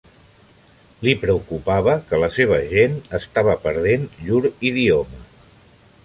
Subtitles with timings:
[1.07, 5.21] Li preocupava que la seva gent estava perdent llur idioma.